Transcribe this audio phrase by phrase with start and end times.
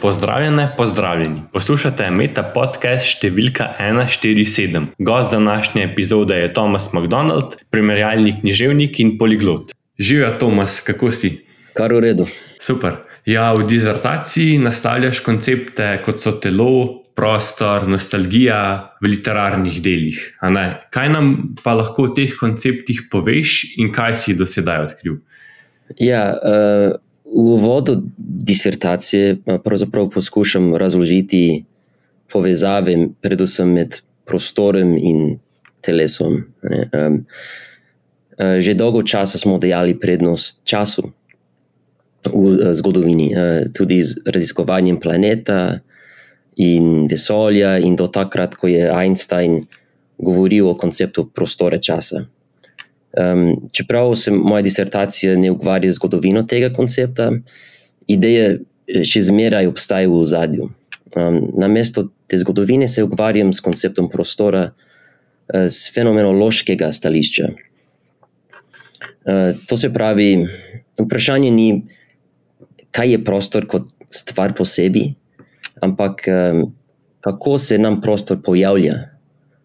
[0.00, 1.42] Pozdravljene, pozdravljeni.
[1.52, 4.86] Poslušate Meta podcast številka 147.
[4.96, 9.74] Gost današnje epizode je Thomas McDonald, primerjalni književnik in poliglot.
[10.00, 11.34] Živijo, Thomas, kako si?
[11.76, 12.24] Kar v redu.
[12.56, 12.96] Super.
[13.28, 18.62] Ja, v dizertaciji nastavljaš koncepte kot so telo, prostor, nostalgija
[19.04, 20.24] v literarnih delih.
[20.40, 25.20] Kaj nam pa lahko o teh konceptih poveš in kaj si do sedaj odkril?
[26.00, 26.96] Ja, uh...
[27.30, 29.36] V uvodu disertacije
[30.14, 31.64] poskušam razložiti
[32.32, 35.38] povezave, predvsem med prostorom in
[35.80, 36.44] telesom.
[36.62, 37.24] Um,
[38.60, 41.12] že dolgo časa smo dajali prednost času
[42.24, 43.32] v zgodovini,
[43.72, 45.80] tudi z raziskovanjem planeta
[46.56, 49.64] in vesolja, in do takrat, ko je Einstein
[50.20, 52.28] govoril o konceptu prostora časa.
[53.10, 57.32] Um, čeprav se moja disertacija ne ukvarja z zgodovino tega koncepta,
[58.06, 60.68] ideje eh, še zmeraj obstajajo v zadju.
[61.18, 67.48] Um, na mesto te zgodovine se ukvarjam s konceptom prostora uh, z fenomenološkega stališča.
[69.26, 70.46] Uh, to se pravi,
[71.00, 71.68] vprašanje ni,
[72.94, 75.08] kaj je prostor kot stvar po sebi,
[75.82, 76.68] ampak um,
[77.20, 78.94] kako se nam prostor pojavlja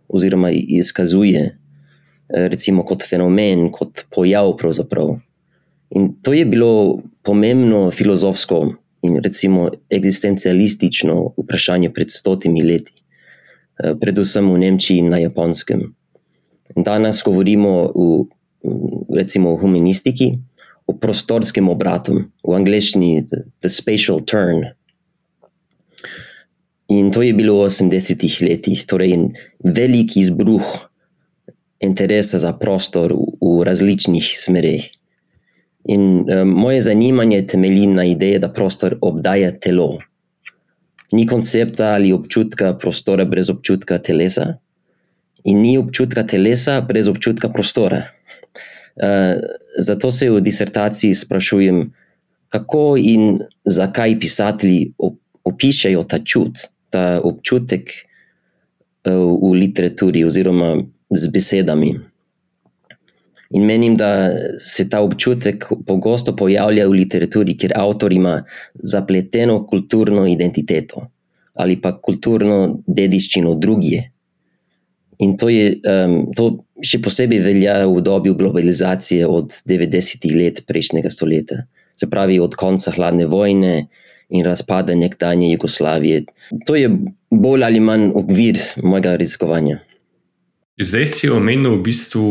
[0.07, 1.57] oziroma izkazuje.
[2.25, 4.55] Eh, recimo kot fenomen, kot pojav.
[4.57, 5.19] Pravzaprav.
[5.95, 8.73] In to je bilo pomembno filozofsko
[9.05, 12.93] in recimo eksistencialistično vprašanje pred stotimi leti,
[13.77, 15.93] eh, predvsem v Nemčiji in na Japonskem.
[16.75, 18.25] Danes govorimo v,
[19.13, 20.39] recimo, v humanistiki
[20.87, 24.65] o prostorskem obratu, v angleščini the, the spatial turn.
[26.89, 29.29] In to je bilo v 80-ih letih, torej
[29.61, 30.89] velik izbruh
[31.85, 34.89] interesa za prostor v, v različnih smerih.
[35.85, 39.99] In um, moje zanimanje temelji na ideji, da prostor obdaja telo.
[41.13, 44.55] Ni koncepta ali občutka prostora brez občutka telesa,
[45.43, 48.01] in ni občutka telesa brez občutka prostora.
[48.95, 49.37] Uh,
[49.79, 51.91] zato se v disertaciji sprašujem,
[52.49, 54.93] kako in zakaj pisatelji
[55.43, 60.75] opišajo ta čut, ta občutek uh, v literaturi, oziroma
[61.09, 61.93] z besedami.
[63.55, 64.29] In menim, da
[64.59, 68.39] se ta občutek pogosto pojavlja v literaturi, ker avtor ima
[68.73, 71.09] zapleteno kulturno identiteto
[71.55, 74.01] ali pa kulturno dediščino drugje.
[75.23, 76.49] In to, je, um, to
[76.83, 81.61] še posebej velja v obdobju globalizacije od 90-ih let prejšnjega stoletja,
[81.95, 83.87] se pravi od konca hladne vojne
[84.35, 86.25] in razpada nekdanje Jugoslavije.
[86.67, 86.91] To je
[87.31, 89.79] bolj ali manj okvir mojega raziskovanja.
[90.75, 92.25] Zdaj si omenil v bistvu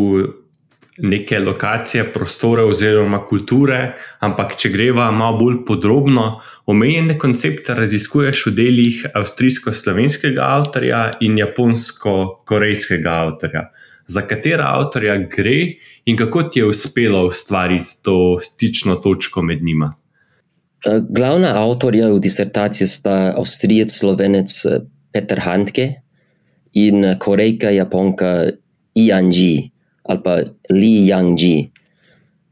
[0.98, 6.26] neke lokacije, prostore oziroma kulture, ampak če greva malo bolj podrobno,
[6.70, 13.64] omenjene koncepte raziskuješ v delih avstrijsko-slovenskega avtorja in japonsko-korejskega avtorja.
[14.06, 19.94] Za katera avtorja gre in kako ti je uspelo ustvariti to stično točko med njima?
[20.84, 26.03] Eh, glavna avtorja v disertaciji sta avstrijec, slovenec eh, Peter Handke,
[26.74, 28.50] in Korejka, Japonka,
[28.94, 29.70] Yang
[30.04, 31.70] ali pa Li Yangji.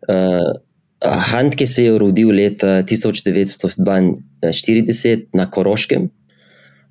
[0.08, 0.52] Uh,
[1.02, 6.10] Handke se je rodil leta 1942 na Koroškem,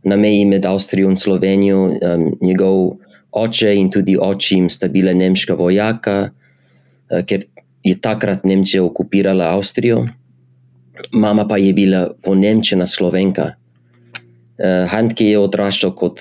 [0.03, 1.83] na meji med Avstrijo in Slovenijo.
[1.83, 2.97] Um, njegov
[3.31, 6.31] oče in tudi očim sta bila nemška vojaka, uh,
[7.25, 7.39] ker
[7.83, 10.07] je takrat Nemčija okupirala Avstrijo,
[11.13, 13.51] mama pa je bila ponemčena slovenka.
[14.61, 16.19] Uh, Handke je odraščal kot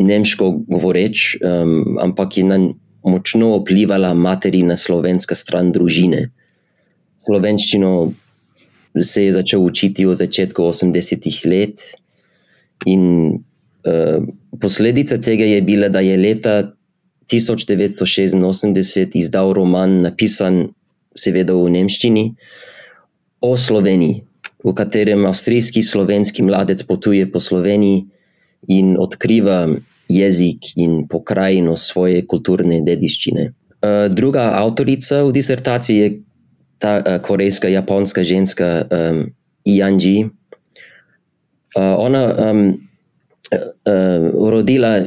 [0.00, 2.58] nemško govoreč, um, ampak je na
[3.04, 6.28] močno vplivala materina slovenska stran družine.
[7.24, 8.12] Slovenščino
[9.02, 11.84] se je začel učiti v začetku 80-ih let,
[12.88, 13.04] in
[13.84, 14.24] uh,
[14.60, 16.72] posledica tega je bila, da je leta
[17.32, 20.70] 1986 izdal roman, napisan,
[21.16, 22.24] seveda, v nemščini,
[23.40, 24.24] o Sloveniji,
[24.64, 28.04] v katerem avstrijski slovenski mladec potuje po Sloveniji
[28.68, 29.68] in odkriva
[30.10, 33.52] jezik in pokrajino svoje kulturne dediščine.
[33.80, 36.10] Uh, druga avtorica v disertaciji je
[36.82, 39.30] ta uh, korejska, japonska ženska um,
[39.64, 40.30] Yanji.
[41.76, 42.74] Uh, ona um,
[43.54, 44.98] uh, rodila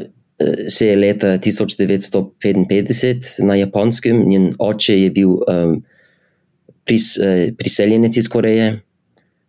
[0.67, 5.83] se je leta 1955 na japonskem, njen oče je bil um,
[6.85, 7.23] pris, uh,
[7.57, 8.81] priseljenec iz Koreje,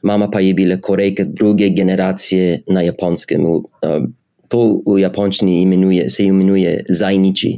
[0.03, 3.47] mama pa je bila korejka druge generacije na japonskem.
[3.47, 3.63] Uh,
[4.55, 7.53] to v japonščini imenuje, se imenuje zajniči,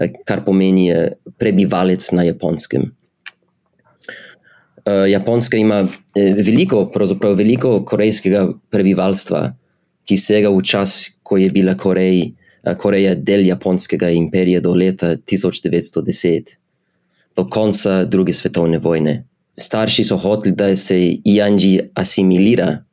[0.00, 2.92] eh, kar pomeni eh, prebivalec na japonskem.
[4.84, 9.54] uh, Japonska ima veliko, pravzaprav veliko korejskega prebivalstva,
[10.04, 12.34] ki sega v čas, ko je bila Korej,
[12.78, 16.56] Koreja del japonskega imperija do leta 1910,
[17.36, 19.24] do konca druge svetovne vojne.
[19.56, 22.84] Starši so hoteli, da se Janji asimilira,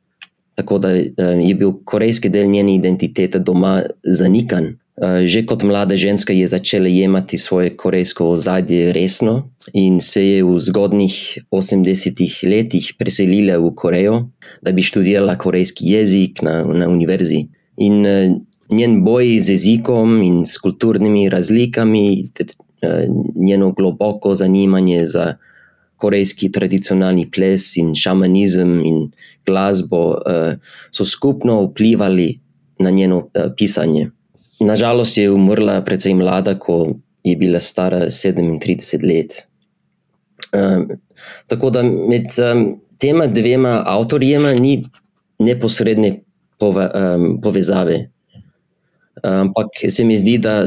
[0.62, 1.02] tako da uh,
[1.42, 4.76] je bil korejski del njene identitete doma zanikan.
[4.96, 10.44] Uh, že kot mlada ženska je začela jemati svoje korejsko ozadje resno in se je
[10.44, 11.16] v zgodnih
[11.50, 14.16] 80-ih letih preselila v Korejo,
[14.62, 17.46] da bi študirala korejski jezik na, na univerzi.
[17.76, 18.36] In uh,
[18.70, 22.46] njen boj z jezikom in s kulturnimi razlikami, ter
[23.36, 25.34] njeno globoko zanimanje za
[26.02, 29.04] korejski tradicionalni ples in šamanizem in
[29.46, 30.54] glasbo uh,
[30.90, 32.40] so skupno vplivali
[32.82, 34.10] na njeno uh, pisanje.
[34.60, 39.42] Nažalost je umrla precej mlada, ko je bila stara 37 let.
[40.52, 40.88] Um,
[41.46, 44.82] tako da med um, tema dvema avtorjema ni
[45.38, 46.20] neposredne
[46.58, 48.08] pove, um, povezave.
[49.22, 50.66] Ampak se mi zdi, da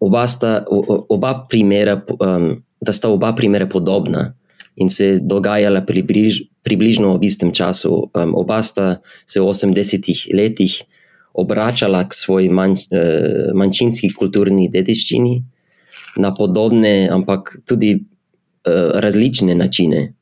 [0.00, 0.62] oba, sta,
[1.08, 2.48] oba primera, um,
[2.80, 4.34] da sta oba primera podobna
[4.76, 8.10] in se dogajala približ, približno v istem času.
[8.10, 10.82] Um, oba sta se v 80-ih letih
[11.34, 15.42] obračala k svoji manj, uh, manjšinski kulturni dediščini
[16.18, 20.14] na podobne, ampak tudi uh, različne načine.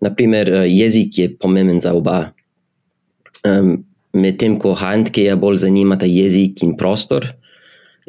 [0.00, 2.32] Naprimer, uh, jezik je pomemben za oba.
[3.44, 7.24] Um, Medtem ko Handkeja bolj zanimata jezik in prostor,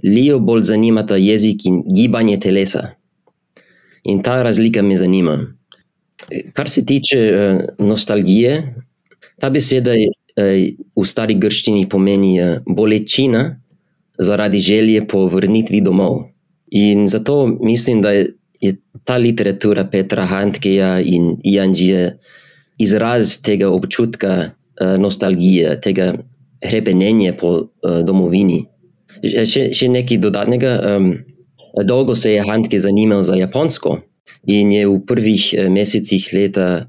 [0.04, 2.89] Lijo bolj zanimata jezik in gibanje telesa.
[4.03, 5.38] In ta razlika me zanima.
[6.53, 8.75] Kar se tiče uh, nostalgije,
[9.39, 13.44] ta beseda je, uh, v stari grščini pomeni uh, bolečina
[14.19, 16.19] zaradi želje po vrnitvi domov.
[16.71, 18.27] In zato mislim, da je,
[19.03, 22.17] ta literatura Petra Handkeja in Janžije
[22.79, 24.51] izraz tega občutka
[24.99, 26.13] nostalgije, tega
[26.63, 27.51] hrepenenja po
[28.07, 28.63] domovini.
[29.21, 30.71] Še, še nekaj dodatnega.
[30.95, 31.11] Um,
[31.81, 33.97] dolgo se je Handke zanimal za Japonsko
[34.47, 36.85] in je v prvih eh, mesecih leta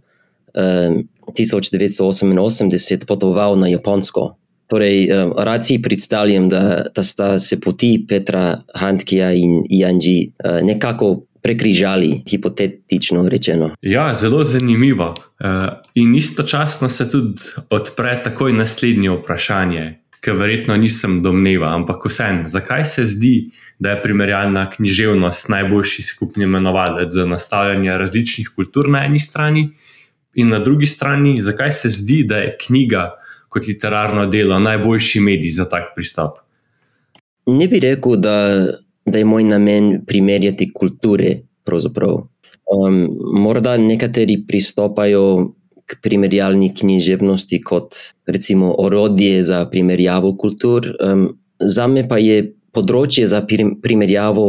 [0.54, 4.36] um, 1988 potoval na Japonsko.
[4.68, 10.60] Torej, um, rad si predstavljam, da, da sta se poti Petra Handkeja in Janji uh,
[10.62, 13.70] nekako prekrižali, hipotetično rečeno.
[13.82, 15.14] Ja, zelo zanimivo.
[15.14, 22.48] Uh, in istočasno se tudi odpre takoj naslednje vprašanje ki verjetno nisem domneval, ampak vseeno,
[22.48, 29.04] zakaj se zdi, da je primerjalna književnost najboljši skupni imenovalec za nastavljanje različnih kultur na
[29.04, 29.68] eni strani,
[30.34, 33.10] in na drugi strani, zakaj se zdi, da je knjiga
[33.48, 36.40] kot literarno delo najboljši medij za tak pristop?
[37.46, 38.36] Ne bi rekel, da,
[39.06, 41.36] da je moj namen primerjati kulture.
[41.64, 43.08] Um,
[43.40, 45.54] morda nekateri pristopajo
[45.86, 47.96] k primerjalni književnosti kot
[48.26, 50.86] recimo orodje za primerjavo kultur.
[51.00, 51.28] Um,
[51.60, 53.42] za me pa je področje za
[53.82, 54.46] primerjavo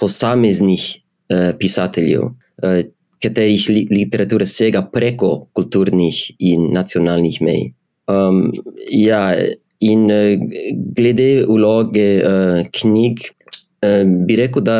[0.00, 2.30] posameznih uh, pisateljev,
[2.62, 2.80] uh,
[3.22, 7.64] katerih li literatura sega preko kulturnih in nacionalnih mej.
[8.08, 8.48] Um,
[8.90, 9.22] ja,
[9.84, 10.34] in uh,
[10.96, 13.28] glede vloge uh, knjig,
[13.84, 14.78] uh, bi rekel, da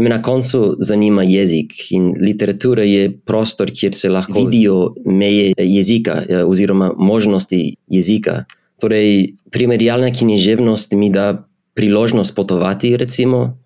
[0.00, 6.22] me na koncu zanima jezik in literatura je prostor, kjer se lahko vidijo meje jezika
[6.28, 8.44] ja, oziroma možnosti jezika.
[8.80, 13.58] Torej, primerjalna književnost mi da priložnost potovati recimo,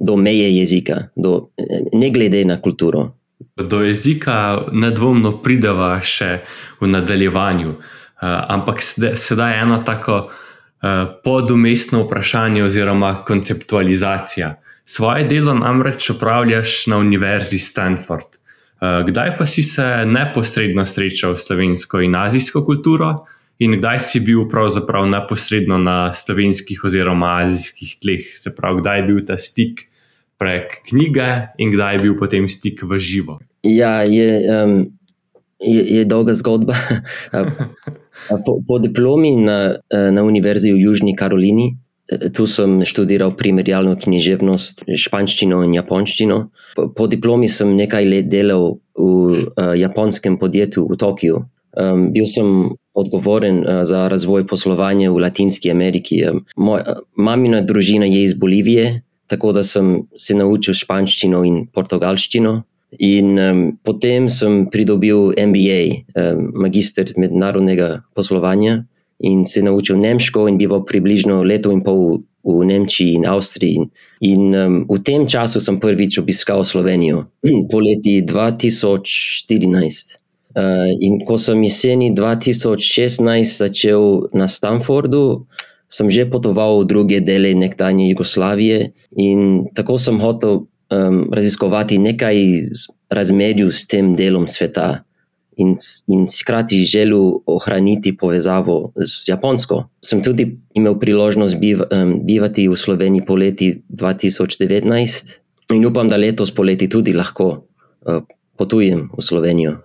[0.00, 1.48] do meje jezika, do,
[1.92, 3.10] ne glede na kulturo.
[3.56, 6.40] Do jezika nedvomno prideva še
[6.80, 7.80] v nadaljevanju, uh,
[8.48, 10.30] ampak sedaj je eno tako uh,
[11.24, 14.54] podumestno vprašanje oziroma konceptualizacija.
[14.90, 18.26] Svoje delo namreč upravljaš na Univerzi Stanford.
[18.26, 23.12] Eh, kdaj pa si se neposredno srečal s slovensko in azijsko kulturo,
[23.58, 28.32] in kdaj si bil pravzaprav neposredno na slovenskih oziroma azijskih tleh?
[28.34, 29.84] Se pravi, kdaj je bil ta stik
[30.38, 31.28] prek knjige
[31.58, 33.38] in kdaj je bil potem stik v živo?
[33.62, 34.74] Ja, je, um,
[35.60, 36.74] je, je dolga zgodba.
[38.46, 41.76] po, po diplomi na, na Univerzi v Južni Karolini
[42.10, 46.38] Tu sem študiral primerjalno književnost, španščino in japonščino.
[46.74, 51.44] Po, po diplomi sem nekaj let delal v uh, japonskem podjetju v Tokiu.
[51.78, 56.18] Um, bil sem odgovoren uh, za razvoj poslovanja v Latinski Ameriki.
[56.26, 61.62] Um, moj, uh, mamina družina je iz Bolivije, tako da sem se naučil španščino in
[61.70, 62.56] portugalščino.
[62.98, 65.80] In um, potem sem pridobil MBA,
[66.18, 68.80] um, magister mednarodnega poslovanja
[69.20, 73.88] in se naučil nemško, in bival približno leto in pol v Nemčiji in Avstriji.
[74.24, 77.28] In um, v tem času sem prvič obiskal Slovenijo,
[77.72, 80.16] poleti 2014.
[80.50, 85.46] Uh, in ko sem jeseni 2016 začel na Stanfordu,
[85.90, 92.36] sem že potoval v druge dele nekdanje Jugoslavije in tako sem hotel um, raziskovati nekaj
[93.10, 95.02] razmerju s tem delom sveta
[95.60, 95.76] in,
[96.06, 99.84] in skrati želel ohraniti povezavo z Japonsko.
[100.04, 105.38] Sem tudi imel priložnost biv, um, bivati v Sloveniji poleti 2019
[105.74, 108.22] in upam, da letos poleti tudi lahko uh,
[108.58, 109.76] potujem v Slovenijo.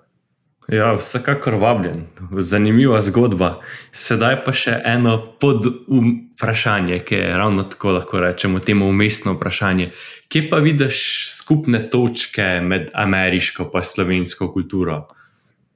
[0.67, 2.08] Ja, vsekakor vabljen,
[2.41, 3.60] zanimiva zgodba.
[3.94, 9.91] Sedaj pa še eno pod vprašanje, ki je ravno tako lahko rečemo temu umestno vprašanje.
[10.27, 11.03] Kje pa vidiš
[11.36, 15.03] skupne točke med ameriško in slovensko kulturo?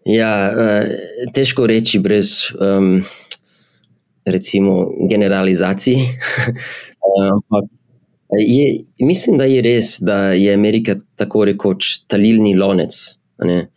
[0.09, 3.01] Ja, eh, težko reči brez um,
[4.25, 5.97] recimo, generalizacij.
[7.33, 7.69] Ampak
[8.39, 12.95] je, mislim, da je res, da je Amerika tako rekoč talilni lonec.
[13.45, 13.67] Ne?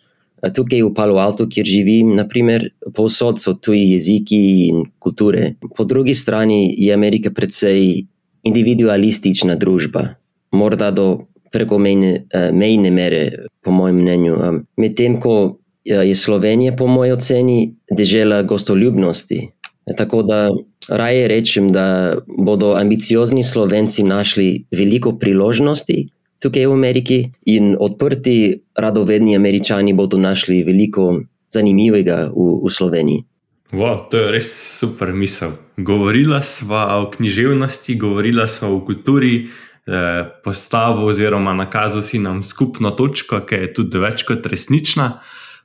[0.43, 5.55] Tukaj v Palo Alto, kjer živim, naprimer, povsod so tuji jeziki in kulture.
[5.77, 8.03] Po drugi strani je Amerika precej
[8.43, 10.09] individualistična družba,
[10.53, 14.37] morda do preko mejne, eh, mejne mere, po mojem mnenju.
[14.77, 19.49] Medtem ko je Slovenija, po moji oceni, dežela gostoljubnosti.
[19.97, 20.51] Tako da
[20.89, 26.09] raje rečem, da bodo ambiciozni Slovenci našli veliko priložnosti
[26.43, 31.23] tukaj v Ameriki in odprti, radovedni američani bodo našli veliko
[31.55, 33.25] zanimivega v, v Sloveniji.
[33.73, 35.55] Wow, to je res super misel.
[35.81, 39.49] Govorila sva o književnosti, govorila sva o kulturi,
[39.87, 45.23] eh, postavo oziroma nakazal si nam skupno točko, ki je tudi več kot resnična.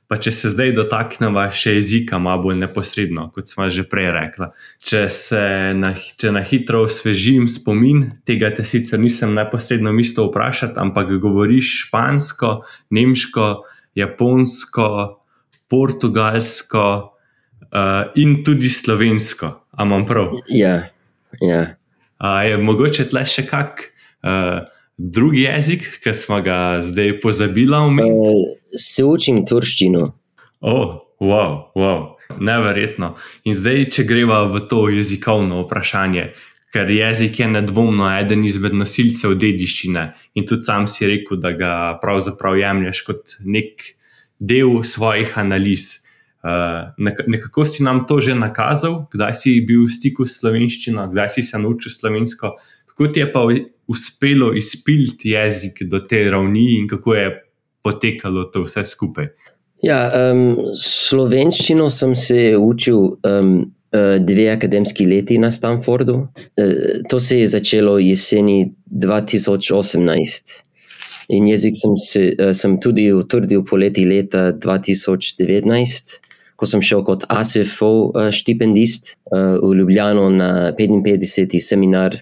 [0.08, 4.48] Pa če se zdaj dotaknemo še jezika, malo bolj neposredno, kot smo že prej rekli.
[4.80, 5.42] Če se
[5.76, 11.74] na, če na hitro osvežim spomin, tega te sicer nisem neposredno mislil vprašati, ampak govoriš
[11.84, 12.54] špansko,
[12.96, 13.50] nemško,
[14.00, 14.88] japonsko,
[15.68, 16.86] portugalsko
[17.68, 19.52] uh, in tudi slovensko.
[19.76, 20.32] Amam prav?
[20.48, 20.88] Ja.
[21.44, 21.62] ja.
[22.16, 23.90] Uh, je mogoče tle še kak?
[24.24, 24.64] Uh,
[24.98, 27.78] drugi jezik, ki smo ga zdaj pozabili?
[27.78, 28.44] Uh,
[28.76, 30.12] se učim turščino.
[30.60, 33.14] Oh, wow, wow, neverjetno.
[33.46, 36.32] In zdaj, če greva v to jezikovno vprašanje,
[36.74, 40.02] ker jezik je nedvomno eden izmed nosilcev dediščine
[40.36, 43.94] in tudi sam si rekel, da ga pravzaprav jemliš kot nek
[44.38, 46.02] del svojih analiz.
[46.38, 46.94] Uh,
[47.26, 51.42] nekako si nam to že nakazal, kdaj si bil v stiku s slovenščino, kdaj si
[51.42, 52.54] se naučil slovensko,
[52.92, 53.42] kako ti je pa
[53.88, 57.28] uspelo izpiliti jezik do te ravni in kako je
[57.82, 59.30] potekalo to vse skupaj?
[59.82, 59.98] Ja,
[60.32, 63.52] um, slovenščino sem se učil um,
[64.20, 66.16] dve akademski leti na Stanfordu.
[66.18, 70.56] Uh, to se je začelo jeseni 2018.
[71.28, 76.18] In jezik sem, se, uh, sem tudi utrdil poleti leta 2019,
[76.58, 81.60] ko sem šel kot ASFO uh, štipendist uh, v Ljubljano na 55.
[81.62, 82.18] seminar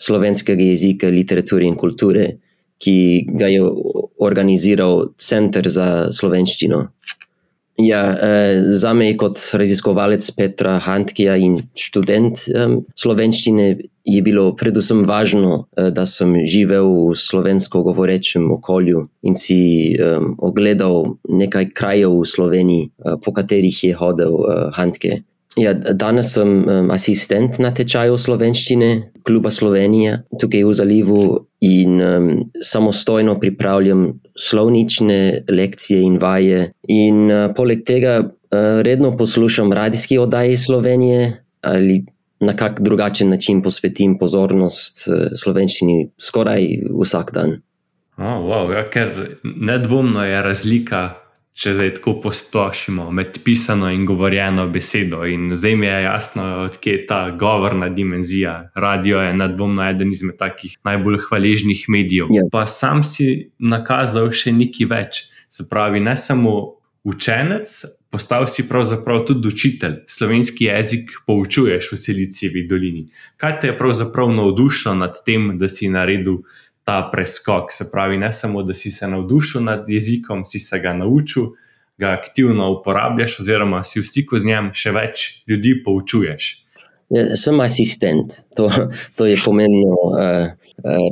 [0.00, 2.26] slovenskega jezika, literature in kulture,
[2.80, 2.96] ki
[3.36, 3.64] ga je
[4.24, 6.86] organiziral Center za slovenščino.
[7.80, 13.68] Ja, eh, za me, kot raziskovalec Petra Hantkija in študent um, slovenščine,
[14.04, 19.60] je bilo predvsem važno, uh, da sem živel v slovensko govorečem okolju in si
[19.96, 25.22] um, ogledal nekaj krajev v Sloveniji, uh, po katerih je hodil uh, Hantke.
[25.58, 28.90] Ja, danes sem um, asistent na tečaju slovenščine,
[29.26, 31.22] kluba Slovenija, tukaj v Zalivu,
[31.60, 36.70] in um, samostojno pripravljam slovnične lekcije in vaje.
[36.88, 42.04] In uh, poleg tega uh, redno poslušam radijske oddaje Slovenije ali
[42.40, 46.66] na kak drugačen način posvetim pozornost uh, slovenščini skoraj
[47.02, 47.58] vsak dan.
[48.20, 51.02] Oh, wow, ja, ker nedvomno je razlika
[51.54, 55.24] če zdaj tako posplošimo med pisano in govorjeno besedo.
[55.26, 58.70] In zdaj mi je jasno, odkje je ta govorna dimenzija.
[58.74, 62.26] Radio je nedvomno eden izmed takih najbolj hvaležnih medijev.
[62.26, 62.44] Yeah.
[62.44, 62.50] Ja.
[62.52, 65.24] Pa sam si nakazal še nekaj več.
[65.50, 67.72] Se pravi, ne samo učenec,
[68.10, 70.02] postal si pravzaprav tudi učitelj.
[70.06, 73.06] Slovenski jezik poučuješ v Silicijevi dolini.
[73.36, 76.42] Kaj te je pravzaprav navdušilo nad tem, da si naredil?
[76.90, 77.72] Ta preskok.
[77.72, 81.52] Se pravi, ne samo, da si se navdušil nad jezikom, si se ga naučil,
[81.98, 86.48] ga aktivno uporabljaš, oziroma si v stiku z njim, še več ljudi poučuješ.
[87.14, 88.68] Ja, sem asistent, to,
[89.18, 90.50] to je pomembno uh,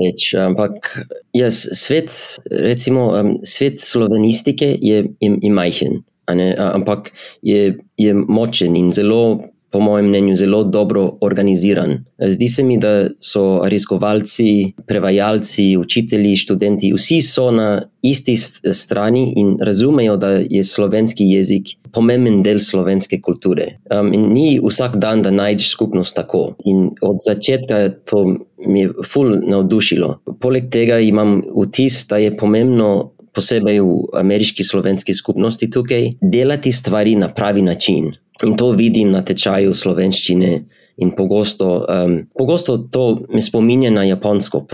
[0.02, 0.34] reči.
[0.38, 0.90] Ampak
[1.34, 2.10] jaz, svet,
[2.50, 9.22] recimo, um, svet slovenistike je, je, je majhen, ampak je, je močen in zelo
[9.70, 12.04] po mojem mnenju, zelo dobro organiziran.
[12.18, 18.36] Zdi se mi, da so raziskovalci, prevajalci, učitelji, študenti, vsi so na isti
[18.72, 23.66] strani in razumejo, da je slovenski jezik pomemben del slovenske kulture.
[23.92, 26.54] Um, ni vsak dan, da najdeš skupnost tako.
[26.64, 28.24] In od začetka to
[28.66, 30.14] mi je ful navdušilo.
[30.40, 33.12] Poleg tega imam vtis, da je pomembno.
[33.38, 38.08] Posebej v ameriški slovenski skupnosti tukaj, delati stvari na pravi način.
[38.46, 40.52] In to vidim na tečaju slovenščine,
[40.98, 44.66] in pogosto, um, pogosto to me spominja na japonsko.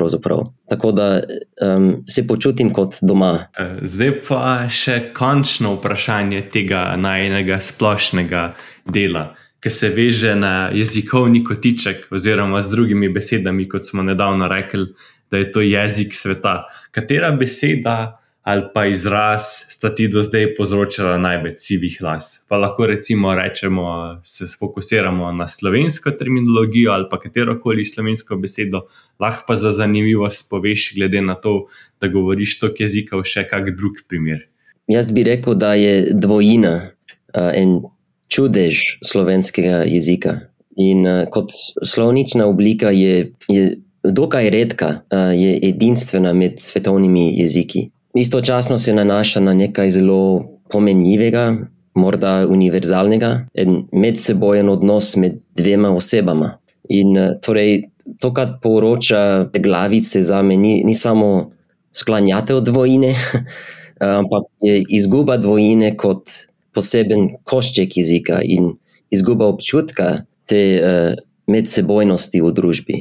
[0.69, 3.47] Tako da um, se počutim kot doma.
[3.59, 8.45] Eh, zdaj pa še končno vprašanje tega najnega splošnega
[8.89, 14.89] dela, ki se veže na jezikovni kotiček, oziroma z drugimi besedami, kot smo nedavno rekli,
[15.31, 16.63] da je to jezik sveta.
[16.93, 18.21] Katera beseda?
[18.45, 22.45] Ali pa izraz sta ti do zdaj povzročala največ sivih las.
[22.49, 23.85] Pa lahko recimo rečemo,
[24.23, 28.83] se fokusiramo na slovensko terminologijo ali pa katero koli slovensko besedo,
[29.21, 31.67] lahko pa za zanimivost poveš, glede na to,
[32.01, 34.45] da govoriš tok jezikov, še kak drug primer.
[34.93, 37.81] Jaz bi rekel, da je dvojina uh, en
[38.29, 40.37] čudež slovenskega jezika.
[40.77, 41.49] In uh, kot
[41.81, 43.67] slovnična oblika je, je
[44.05, 51.57] dokaj redka, uh, je edinstvena med svetovnimi jeziki istočasno se nanaša na nekaj zelo pomenljivega,
[51.95, 56.59] morda univerzalnega, in medsebojen odnos med dvema osebama.
[56.89, 57.83] In eh, torej,
[58.21, 61.51] to, kar poroča glavice za me, ni, ni samo
[61.93, 63.15] sklanjate od dvojine,
[64.21, 66.31] ampak je izguba dvojine kot
[66.75, 68.75] poseben košček jezika in
[69.11, 71.15] izguba občutka te uh,
[71.47, 72.97] medsebojnosti v družbi.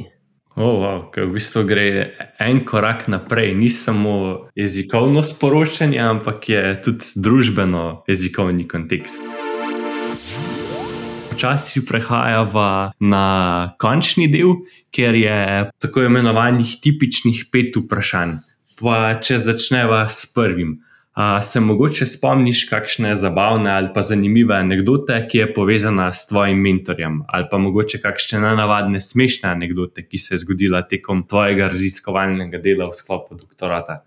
[0.54, 7.10] Oh, wow, v bistvu gre en korak naprej, ni samo jezikovno sporočanje, ampak je tudi
[7.18, 9.26] družbeno jezikovni kontekst.
[11.30, 13.26] Počasi prehajamo na
[13.82, 14.62] končni del,
[14.94, 18.38] ker je tako imenovanih tipičnih pet vprašanj.
[18.78, 20.78] Pa če začneva s prvim.
[21.42, 27.20] Se mogoče spomniš kakšne zabavne ali pa zanimive anekdote, ki je povezana s tvojim mentorjem,
[27.28, 32.88] ali pa mogoče kakšne nenavadne smešne anekdote, ki se je zgodila tekom tvojega raziskovalnega dela
[32.90, 34.00] v sklopu doktorata?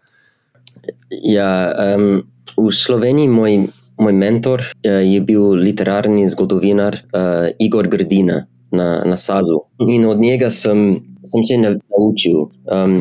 [1.23, 2.25] Ja, um,
[2.57, 3.55] v Sloveniji moj,
[4.03, 9.63] moj mentor uh, je bil literarni zgodovinar uh, Igor Grdina na, na Sazu.
[9.87, 12.51] In od njega sem, sem se naučil.
[12.67, 12.99] Um,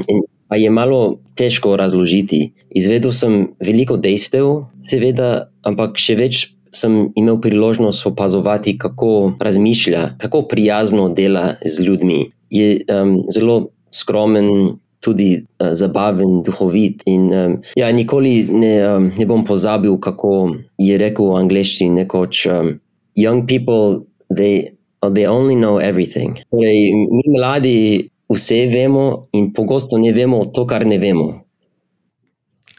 [0.48, 2.53] Pa je malo težko razložiti.
[2.70, 6.46] Izvedel sem veliko dejstev, seveda, ampak še več
[6.77, 12.27] sem imel priložnost opazovati, kako razmišlja, kako prijazno dela z ljudmi.
[12.51, 17.03] Je um, zelo skromen, tudi uh, zabaven, duhovit.
[17.07, 22.46] In, um, ja, nikoli ne, um, ne bom pozabil, kako je rekel v angleščini nekoč:
[22.51, 22.75] um,
[23.16, 26.42] Young people, they, they only know everything.
[26.51, 31.28] Torej, mi mladi vse vemo, in pogosto ne vemo to, kar ne vemo.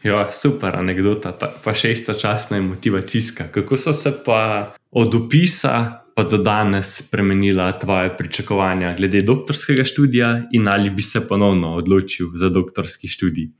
[0.03, 3.49] Ja, super anekdota, pa še istočasno je motivacijska.
[3.51, 10.49] Kako so se pa od opisa pa do danes spremenila tvoje pričakovanja glede doktorskega študija,
[10.51, 13.51] in ali bi se ponovno odločil za doktorski študij?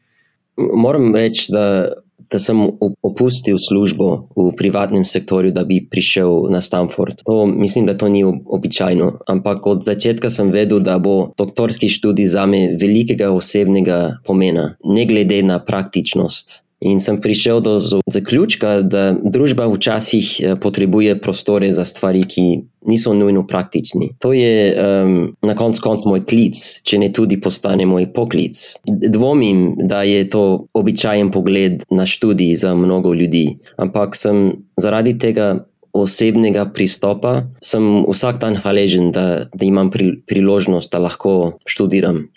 [0.58, 1.93] Moram reči, da
[2.32, 2.60] da sem
[3.02, 7.24] opustil službo v privatnem sektorju, da bi prišel na Stanford.
[7.26, 9.12] To, mislim, da to ni običajno.
[9.28, 15.06] Ampak od začetka sem vedel, da bo doktorski študij za me velikega osebnega pomena, ne
[15.06, 16.66] glede na praktičnost.
[16.80, 22.46] In sem prišel do zaključka, da družba včasih eh, potrebuje prostore za stvari, ki
[22.88, 24.13] niso nujno praktični.
[24.22, 28.78] To je um, na koncu konc moj klic, če ne tudi postane moj poklic.
[28.86, 35.66] Dvomim, da je to običajen pogled na študij za mnogo ljudi, ampak sem zaradi tega.
[35.98, 42.28] Osebnega pristopa sem vsak dan hvaležen, da, da imam pri, priložnost, da lahko študiram.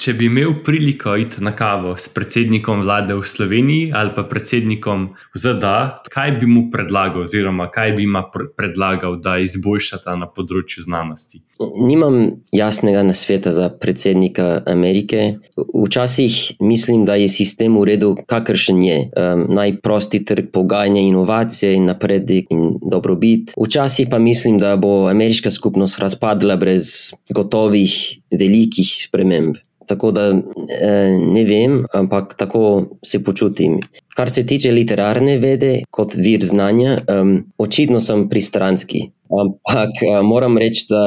[0.00, 5.10] Če bi imel priliko iti na kavo s predsednikom vlade v Sloveniji ali pa predsednikom
[5.36, 8.16] ZDA, kaj bi mu predlagal, oziroma kaj bi jim
[8.56, 11.42] predlagal, da izboljšata na področju znanosti?
[11.60, 12.16] Nimam
[12.56, 15.36] jasnega nasveta za predsednika Amerike.
[15.60, 18.98] Včasih mislim, da je sistem v redu, kakršen je.
[19.12, 23.52] Um, najprosti trg pogajanja inovacije in napredek in dobrobit.
[23.60, 27.98] Včasih pa mislim, da bo ameriška skupnost razpadla brez gotovih,
[28.32, 29.60] velikih sprememb.
[29.90, 32.62] Tako da eh, ne vem, ampak tako
[33.02, 33.80] se počutim.
[34.14, 39.08] Kar se tiče literarne vede, kot vir znanja, um, očitno sem pristranski.
[39.30, 41.02] Ampak uh, moram reči, da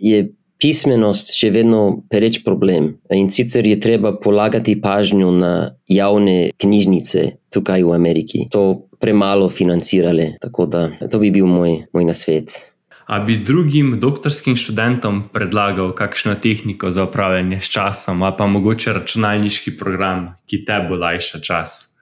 [0.00, 0.22] je
[0.62, 1.80] pismenost še vedno
[2.12, 2.94] pereč problem.
[3.12, 5.52] In sicer je treba polagati pažnjo na
[5.92, 8.46] javne knjižnice tukaj v Ameriki.
[8.54, 12.56] To premalo financirale, tako da to bi bil moj, moj nasvet.
[13.06, 18.92] A bi drugim doktorskim študentom predlagal kakšno tehniko za upravljanje s časom, ali pa mogoče
[18.92, 21.96] računalniški program, ki te bo lajša čas?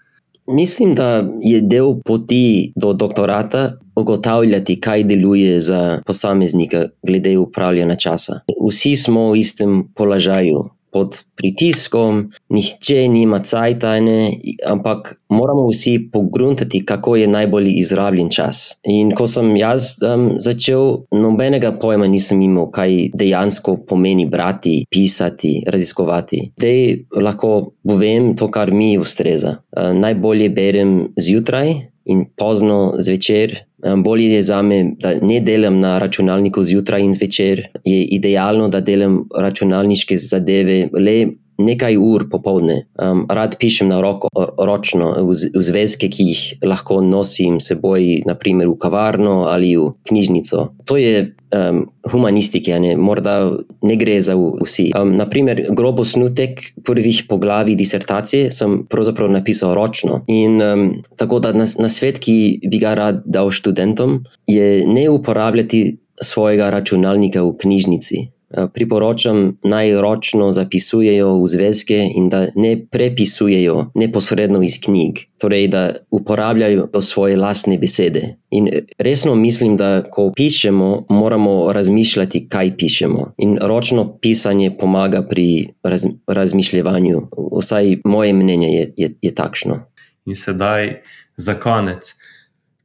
[0.47, 8.41] Mislim, da je del poti do doktorata ugotavljati, kaj deluje za posameznika, glede upravljanja časa.
[8.69, 14.31] Vsi smo v istem položaju, pod pritiskom, nihče nima cajtane,
[14.67, 18.77] ampak moramo vsi pogruntati, kako je najbolj izrabljen čas.
[18.87, 25.57] In ko sem jaz um, začel, nobenega pojma nisem imel, kaj dejansko pomeni brati, pisati,
[25.67, 26.45] raziskovati.
[26.57, 26.79] Zdaj
[27.27, 27.51] lahko
[27.83, 29.59] povem to, kar mi ustreza.
[29.75, 33.65] Uh, najbolje berem zjutraj in pozno zvečer.
[34.05, 37.67] Bolje je za me, da ne delam na računalniku zjutraj in zvečer.
[37.85, 41.27] Je idealno, da delam računalniške zadeve le
[41.59, 42.85] nekaj ur popoldne.
[42.99, 48.77] Um, rad pišem na roko, ročno, v, zvezke, ki jih lahko nosim seboj, naprimer v
[48.81, 50.67] kavarno ali v knjižnico.
[50.85, 52.95] To je um, humanistika, ne?
[52.97, 54.91] morda ne gre za vsi.
[54.99, 60.23] Um, naprimer, grobo snutek prvih poglavij disertacije sem pravzaprav napisal ročno.
[60.27, 60.87] In um,
[61.17, 66.71] tako da na, na svet, ki bi ga rad dal študentom, je ne uporabljati svojega
[66.71, 68.34] računalnika v knjižnici.
[68.57, 75.69] Eh, priporočam naj ročno zapisujejo v zvezke in da ne prepisujejo neposredno iz knjig, torej
[75.69, 78.37] da uporabljajo svoje lastne besede.
[78.51, 83.33] In resno mislim, da ko pišemo, moramo razmišljati, kaj pišemo.
[83.39, 87.23] In ročno pisanje pomaga pri raz, razmišljanju,
[87.59, 89.81] vsaj moje mnenje je, je, je takšno.
[90.27, 91.01] In sedaj
[91.37, 92.15] za konec.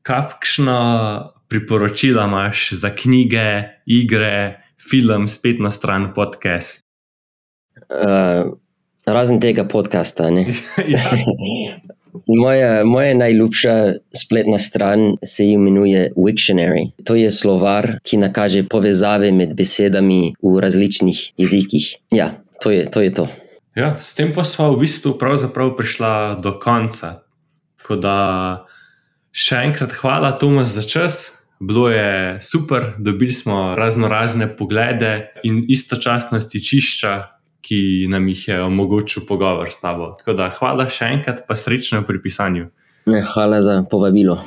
[0.02, 0.80] Kakšno
[1.48, 3.46] priporočila imaš za knjige,
[3.86, 4.69] igre?
[4.80, 6.86] Film, spet na stran podcast.
[7.90, 8.58] Uh,
[9.06, 10.30] razen tega podcasta.
[10.96, 11.04] ja.
[12.28, 16.92] moja, moja najljubša spletna stran se imenuje Wiktionary.
[17.04, 21.96] To je slovar, ki nakaže povezave med besedami v različnih jezikih.
[22.12, 23.02] Ja, to je to.
[23.02, 23.28] Je to.
[23.76, 27.24] Ja, s tem pa smo v bistvu prišli do konca.
[27.80, 28.16] Tako da
[29.32, 35.66] še enkrat hvala, Tomas, za čas bilo je super, dobili smo razno razne poglede in
[35.68, 37.24] istočasno stičišča,
[37.62, 40.14] ki nam jih je omogočil pogovor s tabo.
[40.18, 42.70] Tako da hvala še enkrat, pa srečno pri pisanju.
[43.34, 44.40] Hvala za povabilo.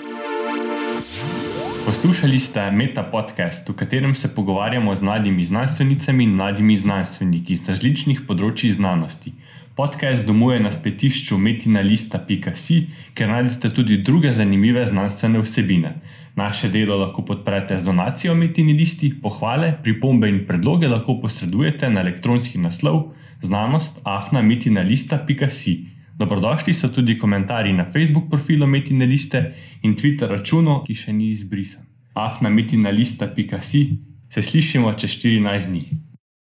[1.86, 7.68] Poslušali ste Meta podcast, v katerem se pogovarjamo z mladimi znanstvenicami in mladimi znanstveniki iz
[7.68, 9.34] različnih področji znanosti.
[9.76, 12.80] Podcast domuje na spletišču metinalista.com,
[13.14, 15.94] kjer najdete tudi druge zanimive znanstvene vsebine.
[16.36, 22.00] Naše delo lahko podprete z donacijo Metini listi, pohvale, pripombe in predloge lahko posredujete na
[22.00, 25.92] elektronski naslov znanost afnametinalista.com.
[26.18, 31.30] Dobrodošli so tudi komentarji na Facebook profilu Metine liste in Twitter računu, ki še ni
[31.30, 31.84] izbrisan.
[32.14, 33.98] afnametinalista.com.
[34.28, 36.11] Se slišimo čez 14 dni.